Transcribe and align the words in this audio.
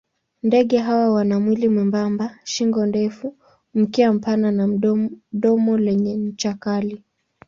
Ndege 0.43 0.77
hawa 0.77 1.13
wana 1.13 1.39
mwili 1.39 1.69
mwembamba, 1.69 2.39
shingo 2.43 2.85
ndefu, 2.85 3.35
mkia 3.73 4.13
mpana 4.13 4.51
na 4.51 4.67
domo 5.31 5.77
lenye 5.77 6.15
ncha 6.15 6.53
kali. 6.53 7.03